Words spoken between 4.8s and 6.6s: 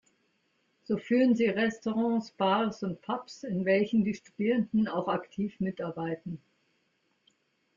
auch aktiv mitarbeiten.